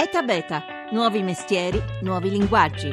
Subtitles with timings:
[0.00, 0.62] ETA Beta,
[0.92, 2.88] nuovi mestieri, nuovi linguaggi.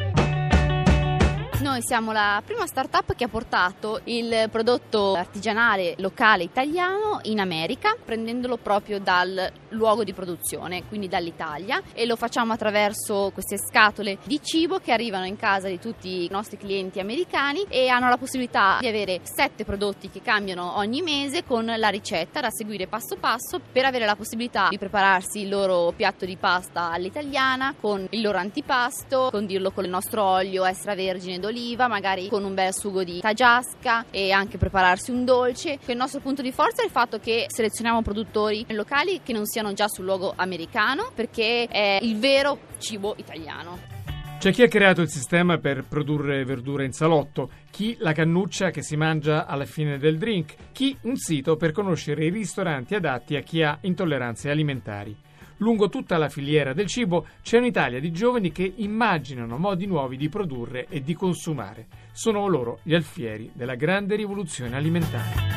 [1.61, 7.95] Noi siamo la prima startup che ha portato il prodotto artigianale locale italiano in America,
[8.03, 14.39] prendendolo proprio dal luogo di produzione, quindi dall'Italia, e lo facciamo attraverso queste scatole di
[14.41, 18.77] cibo che arrivano in casa di tutti i nostri clienti americani e hanno la possibilità
[18.79, 23.59] di avere sette prodotti che cambiano ogni mese con la ricetta da seguire passo passo
[23.71, 28.37] per avere la possibilità di prepararsi il loro piatto di pasta all'italiana con il loro
[28.37, 34.05] antipasto, condirlo con il nostro olio extravergine d'oliva magari con un bel sugo di tagiasca
[34.11, 35.79] e anche prepararsi un dolce.
[35.85, 39.64] Il nostro punto di forza è il fatto che selezioniamo produttori locali che non siano
[39.73, 43.93] già sul luogo americano perché è il vero cibo italiano.
[44.37, 48.83] C'è chi ha creato il sistema per produrre verdura in salotto, chi la cannuccia che
[48.83, 53.41] si mangia alla fine del drink, chi un sito per conoscere i ristoranti adatti a
[53.41, 55.15] chi ha intolleranze alimentari.
[55.57, 60.29] Lungo tutta la filiera del cibo c'è un'Italia di giovani che immaginano modi nuovi di
[60.29, 61.87] produrre e di consumare.
[62.11, 65.54] Sono loro gli alfieri della grande rivoluzione alimentare.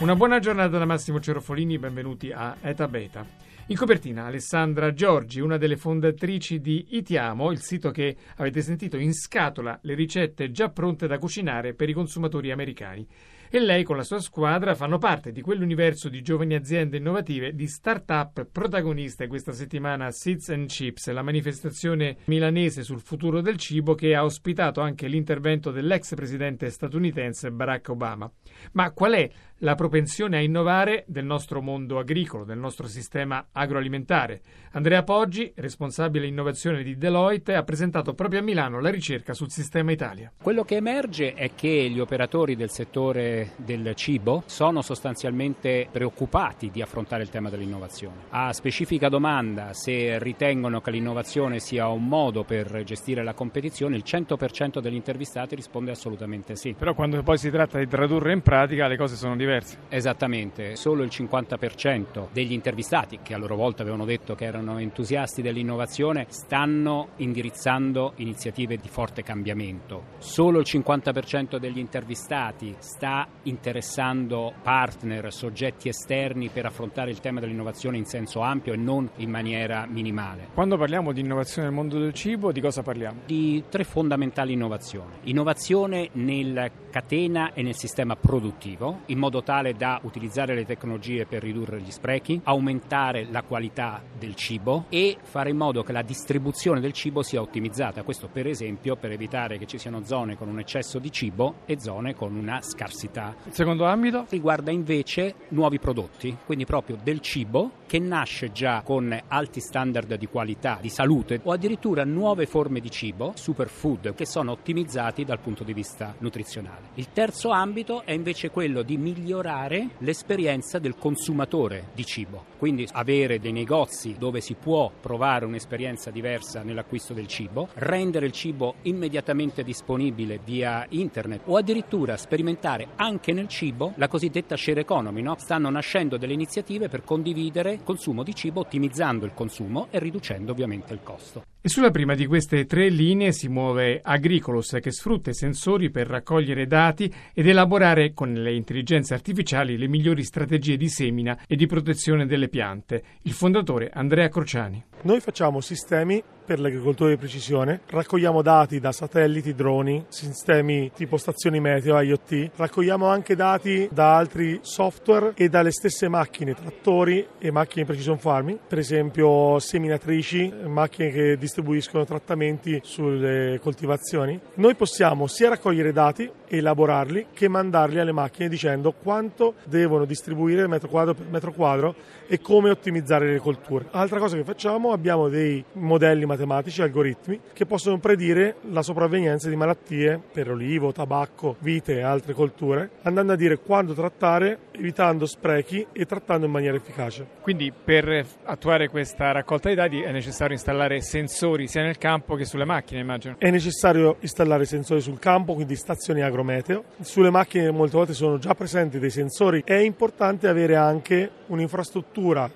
[0.00, 3.26] Una buona giornata da Massimo Cerofolini, benvenuti a Eta Beta.
[3.66, 9.12] In copertina Alessandra Giorgi, una delle fondatrici di Itiamo, il sito che avete sentito in
[9.12, 13.06] scatola le ricette già pronte da cucinare per i consumatori americani
[13.50, 17.66] e lei con la sua squadra fanno parte di quell'universo di giovani aziende innovative, di
[17.66, 23.94] start-up protagoniste questa settimana a Seeds and Chips, la manifestazione milanese sul futuro del cibo
[23.94, 28.30] che ha ospitato anche l'intervento dell'ex presidente statunitense Barack Obama.
[28.72, 34.40] Ma qual è la propensione a innovare del nostro mondo agricolo, del nostro sistema agroalimentare.
[34.72, 39.90] Andrea Poggi, responsabile innovazione di Deloitte, ha presentato proprio a Milano la ricerca sul sistema
[39.90, 40.30] Italia.
[40.40, 46.80] Quello che emerge è che gli operatori del settore del cibo sono sostanzialmente preoccupati di
[46.80, 48.26] affrontare il tema dell'innovazione.
[48.28, 54.04] A specifica domanda se ritengono che l'innovazione sia un modo per gestire la competizione, il
[54.06, 56.74] 100% degli intervistati risponde assolutamente sì.
[56.78, 59.78] Però quando poi si tratta di tradurre in pratica le cose sono diverse diverse.
[59.88, 65.40] Esattamente, solo il 50% degli intervistati, che a loro volta avevano detto che erano entusiasti
[65.40, 70.16] dell'innovazione, stanno indirizzando iniziative di forte cambiamento.
[70.18, 77.96] Solo il 50% degli intervistati sta interessando partner, soggetti esterni per affrontare il tema dell'innovazione
[77.96, 80.48] in senso ampio e non in maniera minimale.
[80.52, 83.20] Quando parliamo di innovazione nel mondo del cibo, di cosa parliamo?
[83.24, 85.12] Di tre fondamentali innovazioni.
[85.24, 91.24] Innovazione nella catena e nel sistema produttivo, in modo modo tale da utilizzare le tecnologie
[91.24, 96.02] per ridurre gli sprechi, aumentare la qualità del cibo e fare in modo che la
[96.02, 98.02] distribuzione del cibo sia ottimizzata.
[98.02, 101.78] Questo per esempio per evitare che ci siano zone con un eccesso di cibo e
[101.78, 103.34] zone con una scarsità.
[103.44, 109.18] Il secondo ambito riguarda invece nuovi prodotti, quindi proprio del cibo che nasce già con
[109.28, 114.52] alti standard di qualità, di salute o addirittura nuove forme di cibo, superfood, che sono
[114.52, 116.90] ottimizzati dal punto di vista nutrizionale.
[116.94, 122.44] Il terzo ambito è invece quello di migliorare migliorare l'esperienza del consumatore di cibo.
[122.58, 128.32] Quindi avere dei negozi dove si può provare un'esperienza diversa nell'acquisto del cibo, rendere il
[128.32, 135.22] cibo immediatamente disponibile via internet o addirittura sperimentare anche nel cibo la cosiddetta share economy.
[135.22, 135.36] No?
[135.38, 140.52] Stanno nascendo delle iniziative per condividere il consumo di cibo ottimizzando il consumo e riducendo
[140.52, 141.44] ovviamente il costo.
[141.60, 146.06] E sulla prima di queste tre linee si muove Agricolos che sfrutta i sensori per
[146.06, 151.66] raccogliere dati ed elaborare con le intelligenze artificiali le migliori strategie di semina e di
[151.66, 153.02] protezione delle piante.
[153.22, 154.84] Il fondatore Andrea Crociani.
[155.02, 161.60] Noi facciamo sistemi per l'agricoltura di precisione, raccogliamo dati da satelliti, droni, sistemi tipo stazioni
[161.60, 167.84] meteo, IoT, raccogliamo anche dati da altri software e dalle stesse macchine, trattori e macchine
[167.84, 174.40] precision farming, per esempio seminatrici, macchine che distribuiscono trattamenti sulle coltivazioni.
[174.54, 180.88] Noi possiamo sia raccogliere dati, elaborarli, che mandarli alle macchine dicendo quanto devono distribuire metro
[180.88, 181.94] quadro per metro quadro
[182.26, 183.86] e come ottimizzare le colture.
[183.90, 189.56] Altra cosa che facciamo, abbiamo dei modelli matematici, algoritmi, che possono predire la sopravvenienza di
[189.56, 195.86] malattie per olivo, tabacco, vite e altre colture, andando a dire quando trattare, evitando sprechi
[195.92, 197.26] e trattando in maniera efficace.
[197.40, 202.44] Quindi per attuare questa raccolta di dati è necessario installare sensori sia nel campo che
[202.44, 203.36] sulle macchine, immagino.
[203.38, 206.84] È necessario installare sensori sul campo, quindi stazioni agrometeo.
[207.00, 209.62] Sulle macchine molte volte sono già presenti dei sensori.
[209.64, 212.06] È importante avere anche un'infrastruttura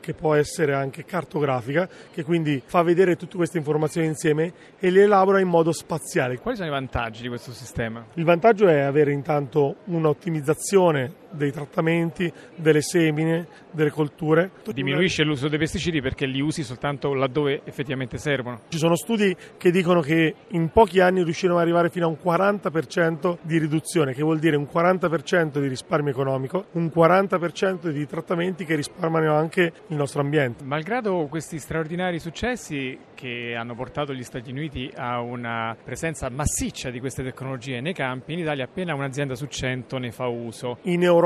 [0.01, 5.03] che può essere anche cartografica, che quindi fa vedere tutte queste informazioni insieme e le
[5.03, 6.39] elabora in modo spaziale.
[6.39, 8.05] Quali sono i vantaggi di questo sistema?
[8.15, 14.50] Il vantaggio è avere intanto un'ottimizzazione dei trattamenti, delle semine, delle colture.
[14.73, 18.61] Diminuisce l'uso dei pesticidi perché li usi soltanto laddove effettivamente servono.
[18.69, 22.19] Ci sono studi che dicono che in pochi anni riusciremo ad arrivare fino a un
[22.23, 28.64] 40% di riduzione, che vuol dire un 40% di risparmio economico, un 40% di trattamenti
[28.64, 30.64] che risparmiano anche il nostro ambiente.
[30.64, 37.00] Malgrado questi straordinari successi che hanno portato gli Stati Uniti a una presenza massiccia di
[37.00, 40.79] queste tecnologie nei campi, in Italia appena un'azienda su 100 ne fa uso.
[40.82, 41.22] In Europa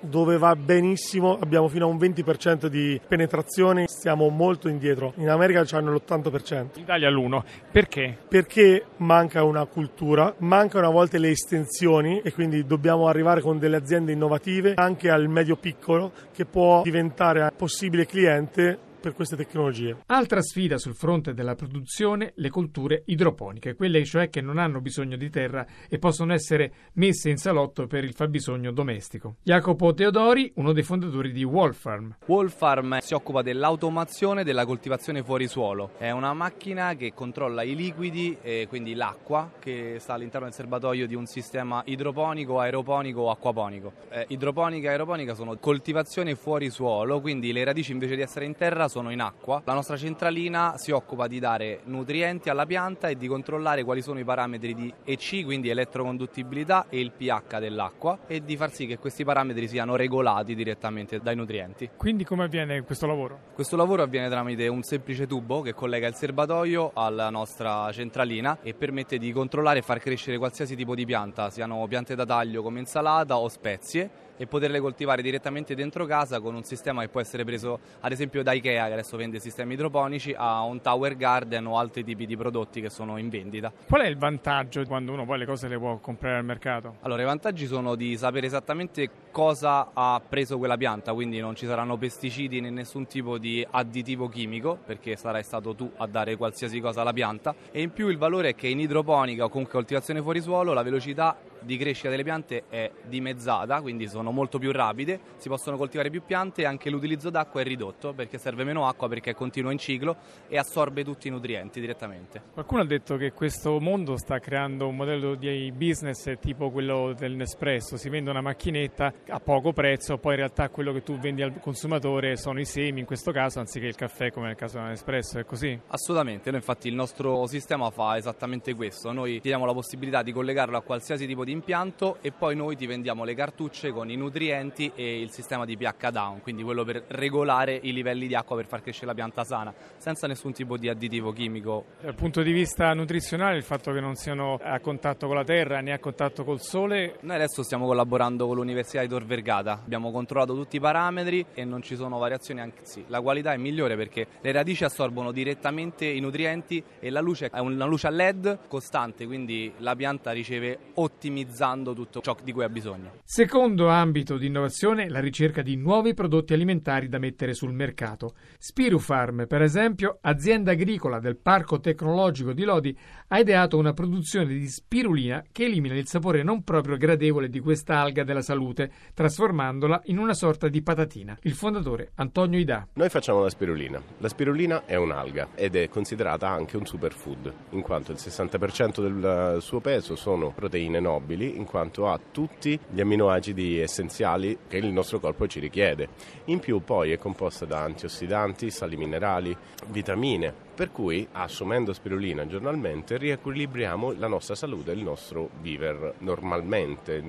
[0.00, 5.12] dove va benissimo abbiamo fino a un 20% di penetrazione, stiamo molto indietro.
[5.16, 6.56] In America hanno l'80%.
[6.74, 7.42] In Italia l'1.
[7.70, 8.16] Perché?
[8.28, 13.76] Perché manca una cultura, mancano a volte le estensioni e quindi dobbiamo arrivare con delle
[13.76, 19.96] aziende innovative anche al medio piccolo che può diventare possibile cliente per queste tecnologie.
[20.06, 25.16] Altra sfida sul fronte della produzione, le colture idroponiche, quelle cioè che non hanno bisogno
[25.16, 29.36] di terra e possono essere messe in salotto per il fabbisogno domestico.
[29.42, 32.16] Jacopo Teodori, uno dei fondatori di Wolfarm.
[32.26, 35.92] Wolfarm si occupa dell'automazione della coltivazione fuori suolo.
[35.98, 41.06] È una macchina che controlla i liquidi e quindi l'acqua che sta all'interno del serbatoio
[41.06, 43.92] di un sistema idroponico, aeroponico o acquaponico.
[44.10, 48.56] Eh, idroponica e aeroponica sono coltivazione fuori suolo, quindi le radici invece di essere in
[48.56, 49.62] terra sono in acqua.
[49.64, 54.18] La nostra centralina si occupa di dare nutrienti alla pianta e di controllare quali sono
[54.18, 58.98] i parametri di EC, quindi elettroconduttibilità e il pH dell'acqua e di far sì che
[58.98, 61.90] questi parametri siano regolati direttamente dai nutrienti.
[61.96, 63.38] Quindi come avviene questo lavoro?
[63.54, 68.74] Questo lavoro avviene tramite un semplice tubo che collega il serbatoio alla nostra centralina e
[68.74, 72.80] permette di controllare e far crescere qualsiasi tipo di pianta, siano piante da taglio come
[72.80, 77.44] insalata o spezie e poterle coltivare direttamente dentro casa con un sistema che può essere
[77.44, 81.76] preso ad esempio da Ikea che adesso vende sistemi idroponici a un Tower Garden o
[81.76, 83.70] altri tipi di prodotti che sono in vendita.
[83.86, 86.96] Qual è il vantaggio quando uno poi le cose le può comprare al mercato?
[87.00, 91.66] Allora i vantaggi sono di sapere esattamente cosa ha preso quella pianta, quindi non ci
[91.66, 96.80] saranno pesticidi né nessun tipo di additivo chimico perché sarai stato tu a dare qualsiasi
[96.80, 100.22] cosa alla pianta e in più il valore è che in idroponica o comunque coltivazione
[100.22, 105.20] fuori suolo la velocità di crescita delle piante è dimezzata, quindi sono molto più rapide,
[105.36, 109.08] si possono coltivare più piante e anche l'utilizzo d'acqua è ridotto perché serve meno acqua
[109.08, 110.16] perché è continuo in ciclo
[110.48, 112.42] e assorbe tutti i nutrienti direttamente.
[112.52, 117.32] Qualcuno ha detto che questo mondo sta creando un modello di business tipo quello del
[117.34, 121.42] Nespresso, si vende una macchinetta a poco prezzo, poi in realtà quello che tu vendi
[121.42, 125.38] al consumatore sono i semi in questo caso anziché il caffè come nel caso dell'Espresso,
[125.38, 125.78] è così?
[125.88, 130.76] Assolutamente, noi infatti il nostro sistema fa esattamente questo, noi diamo la possibilità di collegarlo
[130.76, 134.16] a qualsiasi tipo di di impianto e poi noi ti vendiamo le cartucce con i
[134.16, 138.54] nutrienti e il sistema di pH down, quindi quello per regolare i livelli di acqua
[138.54, 141.86] per far crescere la pianta sana, senza nessun tipo di additivo chimico.
[142.02, 145.80] Dal punto di vista nutrizionale, il fatto che non siano a contatto con la terra
[145.80, 147.16] né a contatto col sole.
[147.22, 151.64] Noi adesso stiamo collaborando con l'Università di Tor Vergata, abbiamo controllato tutti i parametri e
[151.64, 156.20] non ci sono variazioni, anzi la qualità è migliore perché le radici assorbono direttamente i
[156.20, 161.37] nutrienti e la luce è una luce a LED costante, quindi la pianta riceve ottimi
[161.38, 163.12] ottimizzando tutto ciò di cui ha bisogno.
[163.24, 168.34] Secondo ambito di innovazione, la ricerca di nuovi prodotti alimentari da mettere sul mercato.
[168.58, 172.96] Spirufarm, per esempio, azienda agricola del Parco Tecnologico di Lodi,
[173.28, 177.98] ha ideato una produzione di spirulina che elimina il sapore non proprio gradevole di questa
[177.98, 181.36] alga della salute, trasformandola in una sorta di patatina.
[181.42, 182.88] Il fondatore Antonio Ida.
[182.94, 184.02] Noi facciamo la spirulina.
[184.18, 189.60] La spirulina è un'alga ed è considerata anche un superfood, in quanto il 60% del
[189.60, 194.86] suo peso sono proteine nobili rinnovabili in quanto ha tutti gli amminoacidi essenziali che il
[194.86, 196.08] nostro corpo ci richiede.
[196.46, 199.54] In più poi è composta da antiossidanti, sali minerali,
[199.88, 207.20] vitamine, per cui assumendo spirulina giornalmente riequilibriamo la nostra salute, il nostro viver normalmente,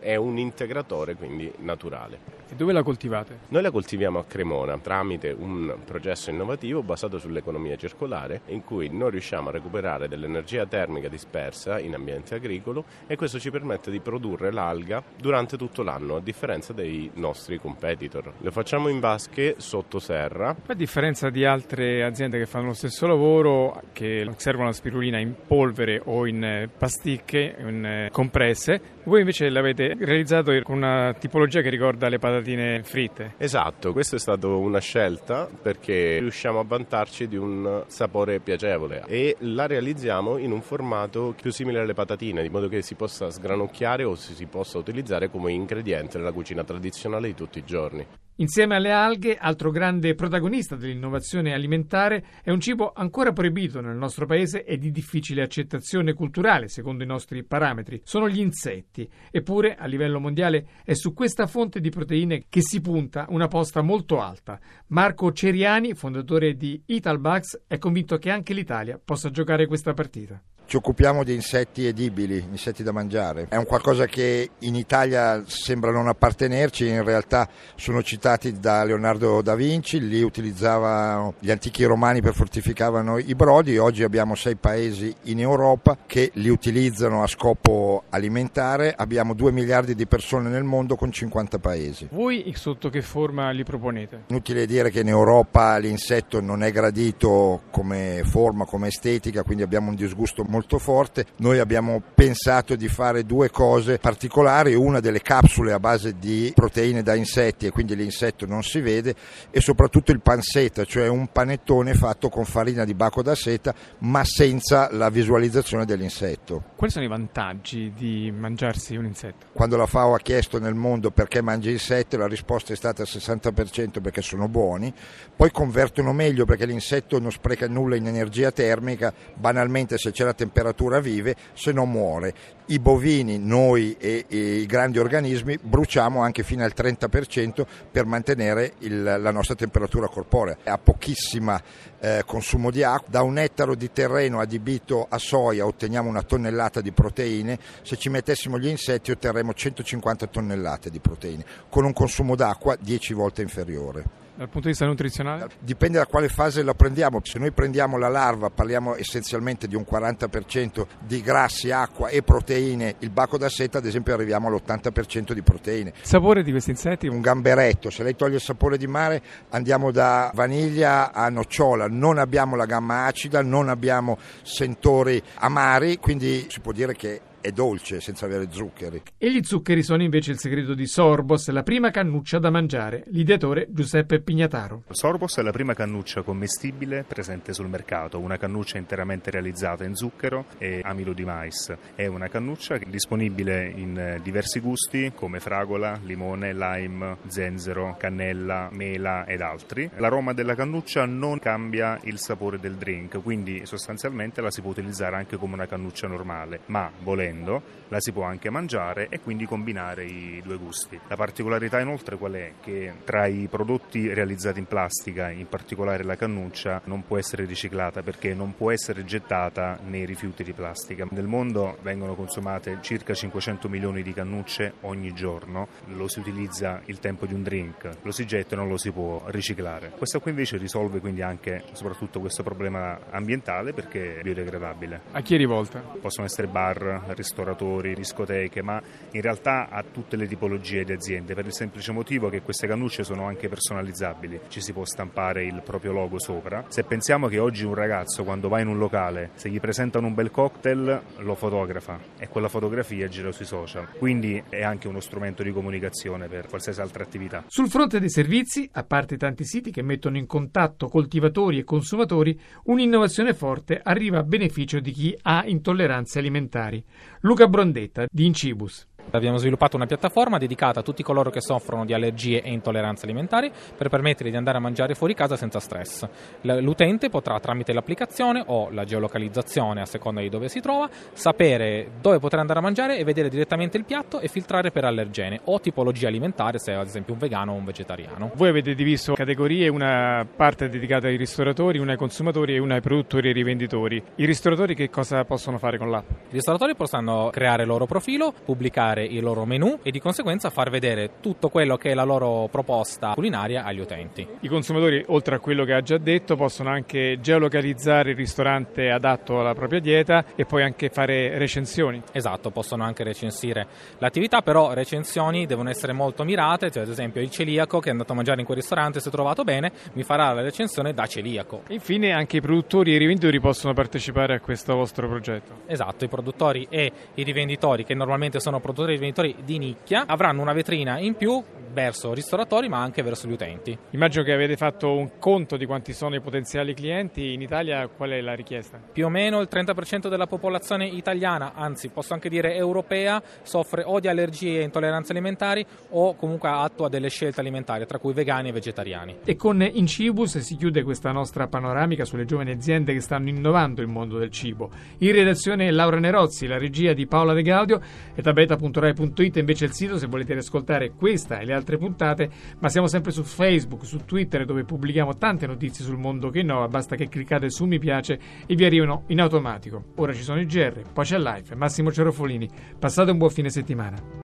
[0.00, 2.18] è un integratore quindi naturale.
[2.50, 3.38] E dove la coltivate?
[3.48, 9.12] Noi la coltiviamo a Cremona tramite un processo innovativo basato sull'economia circolare in cui noi
[9.12, 14.52] riusciamo a recuperare dell'energia termica dispersa in ambiente agricolo e questo ci permette di produrre
[14.52, 18.34] l'alga durante tutto l'anno a differenza dei nostri competitor.
[18.40, 20.54] Lo facciamo in vasche sotto serra.
[20.66, 25.18] A differenza di altre aziende che fanno lo stesso stesso lavoro che servono la spirulina
[25.18, 31.14] in polvere o in eh, pasticche, in eh, compresse, voi invece l'avete realizzato con una
[31.14, 33.34] tipologia che ricorda le patatine fritte.
[33.38, 39.36] Esatto, questa è stata una scelta perché riusciamo a vantarci di un sapore piacevole e
[39.40, 44.04] la realizziamo in un formato più simile alle patatine, di modo che si possa sgranocchiare
[44.04, 48.06] o si possa utilizzare come ingrediente nella cucina tradizionale di tutti i giorni.
[48.40, 54.24] Insieme alle alghe, altro grande protagonista dell'innovazione alimentare, è un cibo ancora proibito nel nostro
[54.24, 58.00] paese e di difficile accettazione culturale, secondo i nostri parametri.
[58.02, 59.06] Sono gli insetti.
[59.30, 63.82] Eppure, a livello mondiale, è su questa fonte di proteine che si punta una posta
[63.82, 64.58] molto alta.
[64.86, 70.42] Marco Ceriani, fondatore di Italbugs, è convinto che anche l'Italia possa giocare questa partita.
[70.70, 73.48] Ci occupiamo di insetti edibili, insetti da mangiare.
[73.48, 79.42] È un qualcosa che in Italia sembra non appartenerci, in realtà sono citati da Leonardo
[79.42, 85.12] da Vinci, li utilizzavano gli antichi romani per fortificavano i brodi, oggi abbiamo sei paesi
[85.22, 90.94] in Europa che li utilizzano a scopo alimentare, abbiamo 2 miliardi di persone nel mondo
[90.94, 92.06] con 50 paesi.
[92.12, 94.26] Voi sotto che forma li proponete?
[94.28, 99.88] Inutile dire che in Europa l'insetto non è gradito come forma, come estetica, quindi abbiamo
[99.88, 101.24] un disgusto molto molto forte.
[101.36, 107.02] Noi abbiamo pensato di fare due cose particolari, una delle capsule a base di proteine
[107.02, 109.14] da insetti e quindi l'insetto non si vede
[109.50, 114.22] e soprattutto il panseta, cioè un panettone fatto con farina di baco da seta ma
[114.24, 116.62] senza la visualizzazione dell'insetto.
[116.76, 119.46] Quali sono i vantaggi di mangiarsi un insetto?
[119.52, 123.08] Quando la FAO ha chiesto nel mondo perché mangi insetti la risposta è stata al
[123.10, 124.92] 60% perché sono buoni,
[125.34, 130.34] poi convertono meglio perché l'insetto non spreca nulla in energia termica, banalmente se c'è la
[130.34, 132.34] temperatura temperatura vive, se non muore.
[132.66, 138.74] I bovini, noi e, e i grandi organismi bruciamo anche fino al 30% per mantenere
[138.78, 140.56] il, la nostra temperatura corporea.
[140.64, 141.58] Ha pochissimo
[142.00, 146.80] eh, consumo di acqua, da un ettaro di terreno adibito a soia otteniamo una tonnellata
[146.80, 152.34] di proteine, se ci mettessimo gli insetti otterremo 150 tonnellate di proteine, con un consumo
[152.34, 154.20] d'acqua 10 volte inferiore.
[154.40, 155.48] Dal punto di vista nutrizionale?
[155.58, 157.20] Dipende da quale fase la prendiamo.
[157.22, 162.94] Se noi prendiamo la larva, parliamo essenzialmente di un 40% di grassi, acqua e proteine.
[163.00, 165.92] Il baco da seta, ad esempio, arriviamo all'80% di proteine.
[165.94, 167.06] Il sapore di questi insetti?
[167.06, 167.90] Un gamberetto.
[167.90, 171.86] Se lei toglie il sapore di mare, andiamo da vaniglia a nocciola.
[171.90, 177.50] Non abbiamo la gamma acida, non abbiamo sentori amari, quindi si può dire che è
[177.52, 179.02] dolce senza avere zuccheri.
[179.16, 183.04] E gli zuccheri sono invece il segreto di Sorbos, la prima cannuccia da mangiare.
[183.06, 184.82] L'ideatore Giuseppe Pignataro.
[184.90, 190.46] Sorbos è la prima cannuccia commestibile presente sul mercato, una cannuccia interamente realizzata in zucchero
[190.58, 191.74] e amilo di mais.
[191.94, 199.40] È una cannuccia disponibile in diversi gusti come fragola, limone, lime, zenzero, cannella, mela ed
[199.40, 199.90] altri.
[199.96, 205.16] L'aroma della cannuccia non cambia il sapore del drink, quindi sostanzialmente la si può utilizzare
[205.16, 209.46] anche come una cannuccia normale, ma volendo volendo, la si può anche mangiare e quindi
[209.46, 210.98] combinare i due gusti.
[211.08, 212.52] La particolarità inoltre qual è?
[212.60, 218.02] Che tra i prodotti realizzati in plastica, in particolare la cannuccia, non può essere riciclata
[218.02, 221.06] perché non può essere gettata nei rifiuti di plastica.
[221.10, 226.98] Nel mondo vengono consumate circa 500 milioni di cannucce ogni giorno, lo si utilizza il
[227.00, 229.90] tempo di un drink, lo si getta e non lo si può riciclare.
[229.96, 235.00] Questa qui invece risolve quindi anche soprattutto questo problema ambientale perché è biodegradabile.
[235.12, 235.80] A chi è rivolta?
[235.80, 238.80] Possono essere bar, ristoratori, discoteche, ma
[239.12, 243.04] in realtà a tutte le tipologie di aziende, per il semplice motivo che queste cannucce
[243.04, 246.64] sono anche personalizzabili, ci si può stampare il proprio logo sopra.
[246.68, 250.14] Se pensiamo che oggi un ragazzo quando va in un locale, se gli presentano un
[250.14, 255.42] bel cocktail, lo fotografa e quella fotografia gira sui social, quindi è anche uno strumento
[255.42, 257.44] di comunicazione per qualsiasi altra attività.
[257.48, 262.38] Sul fronte dei servizi, a parte tanti siti che mettono in contatto coltivatori e consumatori,
[262.64, 266.82] un'innovazione forte arriva a beneficio di chi ha intolleranze alimentari.
[267.20, 268.86] Luca Brondetta di Incibus.
[269.10, 273.50] Abbiamo sviluppato una piattaforma dedicata a tutti coloro che soffrono di allergie e intolleranze alimentari
[273.76, 276.06] per permettere di andare a mangiare fuori casa senza stress.
[276.42, 282.18] L'utente potrà tramite l'applicazione o la geolocalizzazione a seconda di dove si trova sapere dove
[282.18, 286.08] poter andare a mangiare e vedere direttamente il piatto e filtrare per allergene o tipologia
[286.08, 288.30] alimentare se è ad esempio un vegano o un vegetariano.
[288.34, 292.80] Voi avete diviso categorie, una parte dedicata ai ristoratori, una ai consumatori e una ai
[292.80, 294.02] produttori e ai rivenditori.
[294.16, 296.08] I ristoratori che cosa possono fare con l'app?
[296.10, 300.70] I ristoratori possono creare il loro profilo, pubblicare il loro menù e di conseguenza far
[300.70, 304.26] vedere tutto quello che è la loro proposta culinaria agli utenti.
[304.40, 309.40] I consumatori, oltre a quello che ha già detto, possono anche geolocalizzare il ristorante adatto
[309.40, 312.02] alla propria dieta e poi anche fare recensioni.
[312.12, 313.66] Esatto, possono anche recensire
[313.98, 318.12] l'attività, però recensioni devono essere molto mirate, cioè ad esempio il celiaco che è andato
[318.12, 321.62] a mangiare in quel ristorante si è trovato bene, mi farà la recensione da celiaco.
[321.68, 325.60] Infine anche i produttori e i rivenditori possono partecipare a questo vostro progetto.
[325.66, 330.04] Esatto, i produttori e i rivenditori che normalmente sono produttori soprattutto i venditori di nicchia,
[330.06, 333.76] avranno una vetrina in più verso ristoratori ma anche verso gli utenti.
[333.90, 337.32] Immagino che avete fatto un conto di quanti sono i potenziali clienti.
[337.32, 338.80] In Italia qual è la richiesta?
[338.92, 344.00] Più o meno il 30% della popolazione italiana, anzi posso anche dire europea, soffre o
[344.00, 348.52] di allergie e intolleranze alimentari o comunque attua delle scelte alimentari, tra cui vegani e
[348.52, 349.16] vegetariani.
[349.24, 353.88] E con Incibus si chiude questa nostra panoramica sulle giovani aziende che stanno innovando il
[353.88, 354.70] mondo del cibo.
[354.98, 357.80] In redazione Laura Nerozzi, la regia di Paola De Gaudio
[358.14, 358.22] e
[358.70, 363.12] tabeta.rai.it invece il sito se volete ascoltare questa e le altre puntate, ma siamo sempre
[363.12, 367.50] su Facebook, su Twitter dove pubblichiamo tante notizie sul mondo che innova, basta che cliccate
[367.50, 369.84] su mi piace e vi arrivano in automatico.
[369.96, 372.48] Ora ci sono i GR, poi c'è Live, Massimo Cerofolini.
[372.78, 374.18] Passate un buon fine settimana.